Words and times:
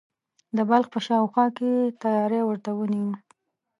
د 0.55 0.57
بلخ 0.69 0.87
په 0.93 0.99
شاوخوا 1.05 1.45
کې 1.57 1.65
یې 1.75 1.83
تیاری 2.01 2.41
ورته 2.45 2.69
ونیوی. 2.73 3.15